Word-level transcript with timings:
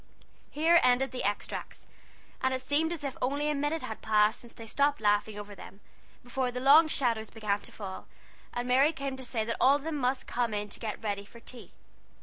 Here 0.49 0.79
ended 0.81 1.11
the 1.11 1.23
extracts; 1.23 1.85
and 2.41 2.55
it 2.55 2.61
seemed 2.63 2.91
as 2.91 3.03
if 3.03 3.15
only 3.21 3.51
a 3.51 3.53
minute 3.53 3.83
had 3.83 4.01
passed 4.01 4.39
since 4.39 4.51
they 4.51 4.65
stopped 4.65 4.99
laughing 4.99 5.37
over 5.37 5.53
them, 5.53 5.79
before 6.23 6.49
the 6.49 6.59
long 6.59 6.87
shadows 6.87 7.29
began 7.29 7.59
to 7.59 7.71
fall, 7.71 8.07
and 8.51 8.67
Mary 8.67 8.93
came 8.93 9.15
to 9.15 9.23
say 9.23 9.45
that 9.45 9.57
all 9.61 9.75
of 9.75 9.83
them 9.83 9.97
must 9.97 10.25
come 10.25 10.55
in 10.55 10.69
to 10.69 10.79
get 10.79 11.03
ready 11.03 11.23
for 11.23 11.39
tea. 11.39 11.73